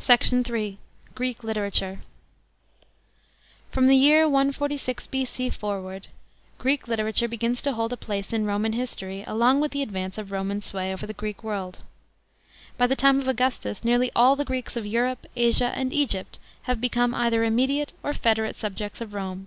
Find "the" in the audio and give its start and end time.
3.86-3.94, 9.70-9.80, 11.06-11.12, 12.88-12.96, 14.34-14.44